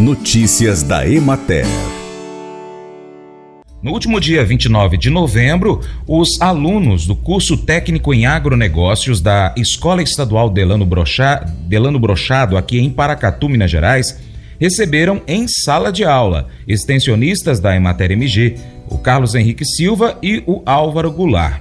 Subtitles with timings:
[0.00, 1.66] Notícias da Emater.
[3.82, 10.02] No último dia 29 de novembro, os alunos do curso técnico em agronegócios da Escola
[10.02, 11.44] Estadual Delano, Brocha...
[11.68, 14.18] Delano Brochado, aqui em Paracatu, Minas Gerais,
[14.58, 18.56] receberam em sala de aula extensionistas da Emater MG,
[18.88, 21.60] o Carlos Henrique Silva e o Álvaro Goulart.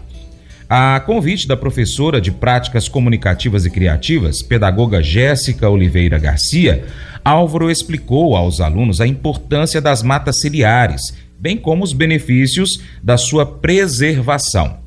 [0.71, 6.85] A convite da professora de Práticas Comunicativas e Criativas, pedagoga Jéssica Oliveira Garcia,
[7.25, 13.45] Álvaro explicou aos alunos a importância das matas ciliares bem como os benefícios da sua
[13.45, 14.77] preservação.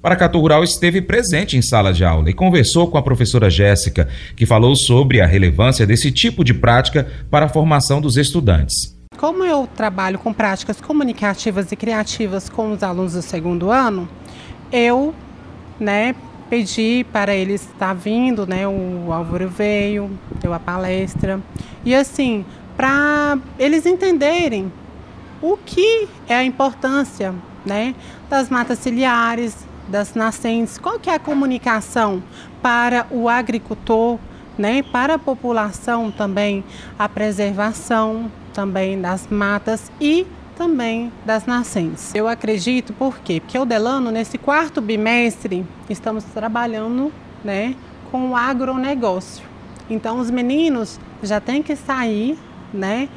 [0.00, 4.44] Paracatu Rural esteve presente em sala de aula e conversou com a professora Jéssica, que
[4.44, 8.96] falou sobre a relevância desse tipo de prática para a formação dos estudantes.
[9.16, 14.08] Como eu trabalho com práticas comunicativas e criativas com os alunos do segundo ano,
[14.72, 15.14] eu
[15.78, 16.14] né,
[16.48, 21.40] pedi para eles estar vindo, né, o Álvaro veio, deu a palestra,
[21.84, 22.44] e assim,
[22.76, 24.70] para eles entenderem
[25.40, 27.34] o que é a importância
[27.64, 27.94] né,
[28.28, 32.22] das matas ciliares, das nascentes, qual que é a comunicação
[32.60, 34.18] para o agricultor,
[34.56, 36.62] né, para a população também,
[36.98, 42.14] a preservação também das matas e também das nascentes.
[42.14, 43.40] Eu acredito por quê?
[43.40, 47.12] Porque o Delano, nesse quarto bimestre, estamos trabalhando
[47.44, 47.74] né,
[48.10, 49.44] com o agronegócio.
[49.90, 52.38] Então, os meninos já têm que sair
[52.72, 53.08] né,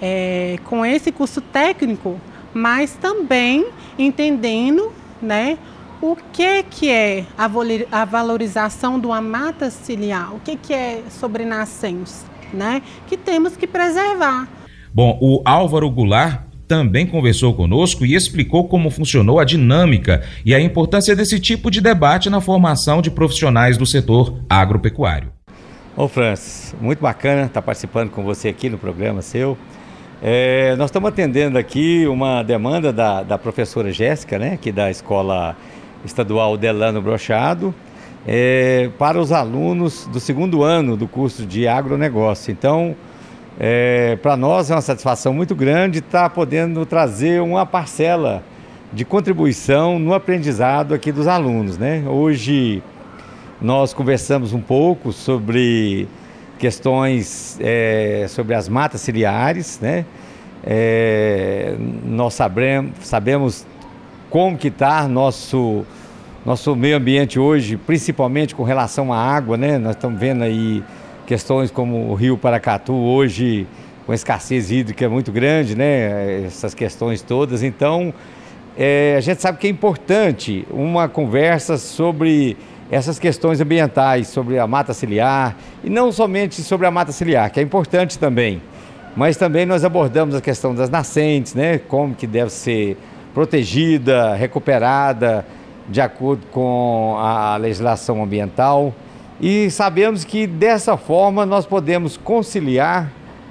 [0.00, 2.20] é, com esse curso técnico,
[2.52, 3.66] mas também
[3.98, 5.58] entendendo né,
[6.00, 11.44] o que, que é a valorização de uma mata ciliar, o que, que é sobre
[11.44, 14.48] nascentes, né, que temos que preservar.
[14.92, 20.60] Bom, o Álvaro Goulart também conversou conosco e explicou como funcionou a dinâmica e a
[20.60, 25.32] importância desse tipo de debate na formação de profissionais do setor agropecuário.
[25.96, 29.56] Ô Francis, muito bacana estar participando com você aqui no programa seu.
[30.22, 35.56] É, nós estamos atendendo aqui uma demanda da, da professora Jéssica, né, aqui da Escola
[36.04, 37.74] Estadual Delano Brochado,
[38.26, 42.50] é, para os alunos do segundo ano do curso de agronegócio.
[42.50, 42.96] Então,
[43.58, 48.42] é, para nós é uma satisfação muito grande estar podendo trazer uma parcela
[48.92, 51.78] de contribuição no aprendizado aqui dos alunos.
[51.78, 52.04] Né?
[52.06, 52.82] Hoje
[53.60, 56.08] nós conversamos um pouco sobre
[56.58, 60.04] questões é, sobre as matas ciliares, né?
[60.66, 63.66] É, nós sabemos, sabemos
[64.30, 65.84] como que está nosso
[66.44, 69.78] nosso meio ambiente hoje, principalmente com relação à água, né?
[69.78, 70.82] Nós estamos vendo aí
[71.26, 73.66] questões como o Rio Paracatu hoje
[74.06, 76.44] com escassez hídrica muito grande, né?
[76.44, 77.62] Essas questões todas.
[77.62, 78.12] Então,
[78.76, 82.56] é, a gente sabe que é importante uma conversa sobre
[82.90, 87.58] essas questões ambientais, sobre a mata ciliar, e não somente sobre a mata ciliar, que
[87.58, 88.60] é importante também,
[89.16, 91.78] mas também nós abordamos a questão das nascentes, né?
[91.78, 92.96] como que deve ser
[93.32, 95.46] protegida, recuperada,
[95.88, 98.94] de acordo com a legislação ambiental.
[99.40, 103.10] E sabemos que dessa forma nós podemos conciliar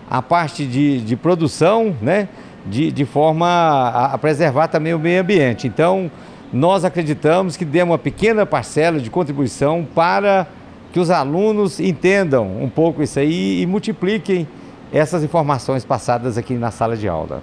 [0.10, 2.30] a parte de, de produção, né?
[2.66, 5.68] de, de forma a, a preservar também o meio ambiente.
[5.68, 6.10] Então,
[6.52, 10.48] nós acreditamos que dê uma pequena parcela de contribuição para
[10.92, 14.48] que os alunos entendam um pouco isso aí e multipliquem
[14.94, 17.42] essas informações passadas aqui na sala de aula.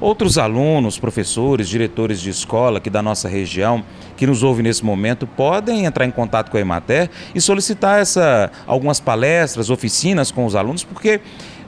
[0.00, 3.82] Outros alunos, professores, diretores de escola aqui da nossa região
[4.16, 8.50] que nos ouvem nesse momento podem entrar em contato com a Emater e solicitar essa,
[8.66, 11.20] algumas palestras, oficinas com os alunos, porque,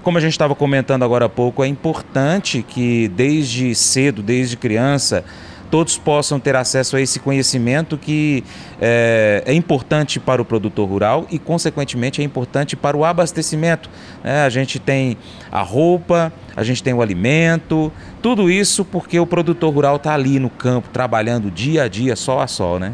[0.02, 5.25] como a gente estava comentando agora há pouco, é importante que desde cedo, desde criança,
[5.71, 8.45] todos possam ter acesso a esse conhecimento que
[8.81, 13.91] é, é importante para o produtor rural e, consequentemente, é importante para o abastecimento.
[14.25, 15.17] É, a gente tem
[15.51, 17.93] a roupa, a gente tem o alimento,
[18.23, 22.41] tudo isso porque o produtor rural está ali no campo, trabalhando dia a dia, sol
[22.41, 22.93] a sol, né?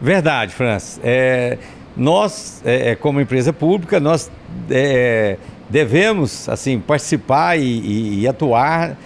[0.00, 1.00] Verdade, Francis.
[1.02, 1.58] É,
[1.96, 4.30] nós, é, é como empresa pública, nós
[4.70, 5.36] é,
[5.70, 8.96] devemos assim participar e, e, e atuar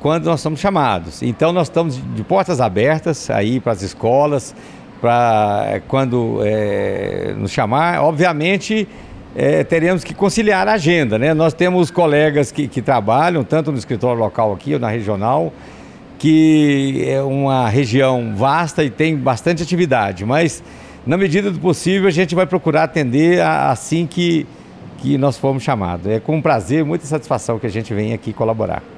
[0.00, 1.22] quando nós somos chamados.
[1.22, 4.54] Então nós estamos de portas abertas aí para as escolas,
[5.00, 8.02] para quando é, nos chamar.
[8.02, 8.88] Obviamente
[9.34, 11.34] é, teremos que conciliar a agenda, né?
[11.34, 15.52] Nós temos colegas que, que trabalham tanto no escritório local aqui ou na regional,
[16.18, 20.62] que é uma região vasta e tem bastante atividade, mas
[21.06, 24.46] na medida do possível a gente vai procurar atender assim que,
[24.98, 26.06] que nós formos chamados.
[26.06, 28.97] É com prazer, muita satisfação que a gente vem aqui colaborar.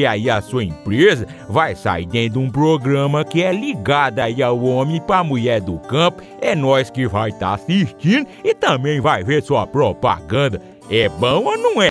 [0.05, 4.61] aí a sua empresa vai sair dentro de um programa que é ligado aí ao
[4.63, 6.21] homem para mulher do campo.
[6.39, 10.61] É nós que vai estar tá assistindo e também vai ver sua propaganda.
[10.89, 11.89] É bom ou não é?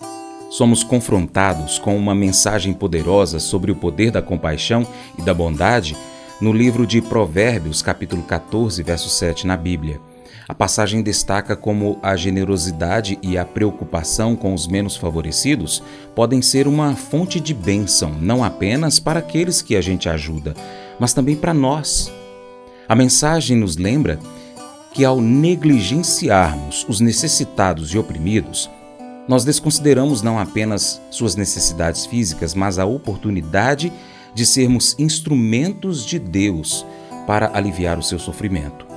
[0.50, 4.84] somos confrontados com uma mensagem poderosa sobre o poder da compaixão
[5.16, 5.96] e da bondade
[6.40, 10.00] no livro de Provérbios, capítulo 14, verso 7 na Bíblia.
[10.50, 15.80] A passagem destaca como a generosidade e a preocupação com os menos favorecidos
[16.12, 20.56] podem ser uma fonte de bênção, não apenas para aqueles que a gente ajuda,
[20.98, 22.12] mas também para nós.
[22.88, 24.18] A mensagem nos lembra
[24.92, 28.68] que ao negligenciarmos os necessitados e oprimidos,
[29.28, 33.92] nós desconsideramos não apenas suas necessidades físicas, mas a oportunidade
[34.34, 36.84] de sermos instrumentos de Deus
[37.24, 38.89] para aliviar o seu sofrimento.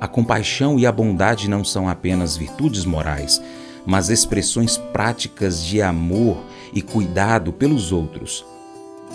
[0.00, 3.40] A compaixão e a bondade não são apenas virtudes morais,
[3.84, 6.38] mas expressões práticas de amor
[6.72, 8.44] e cuidado pelos outros.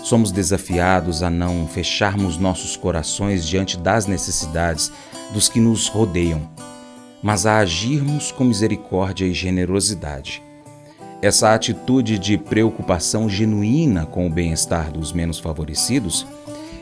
[0.04, 4.92] Somos desafiados a não fecharmos nossos corações diante das necessidades
[5.32, 6.48] dos que nos rodeiam,
[7.20, 10.40] mas a agirmos com misericórdia e generosidade.
[11.20, 16.24] Essa atitude de preocupação genuína com o bem-estar dos menos favorecidos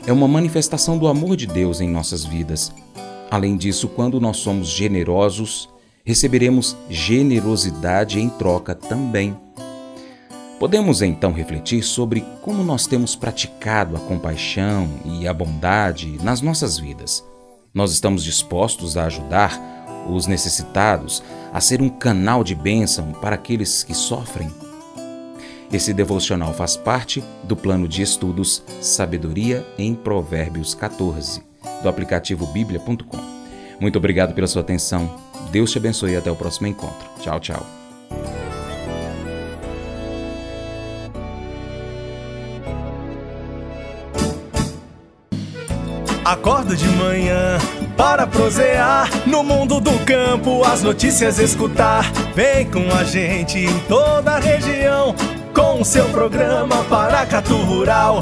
[0.05, 2.71] é uma manifestação do amor de Deus em nossas vidas.
[3.35, 5.67] Além disso, quando nós somos generosos,
[6.05, 9.35] receberemos generosidade em troca também.
[10.57, 16.79] Podemos então refletir sobre como nós temos praticado a compaixão e a bondade nas nossas
[16.79, 17.25] vidas.
[17.73, 19.61] Nós estamos dispostos a ajudar
[20.09, 21.21] os necessitados,
[21.51, 24.49] a ser um canal de bênção para aqueles que sofrem.
[25.73, 31.43] Esse devocional faz parte do plano de estudos Sabedoria em Provérbios 14,
[31.81, 33.17] do aplicativo bíblia.com.
[33.79, 35.15] Muito obrigado pela sua atenção.
[35.51, 37.07] Deus te abençoe e até o próximo encontro.
[37.21, 37.65] Tchau, tchau.
[46.25, 47.59] Acordo de manhã
[47.95, 52.11] para prosear no mundo do campo, as notícias escutar.
[52.33, 55.15] Vem com a gente em toda a região
[55.53, 58.21] com o seu programa Paracatu Rural.